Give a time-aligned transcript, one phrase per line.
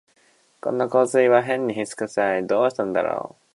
[0.61, 3.41] この香水はへんに酢くさい、どうしたんだろう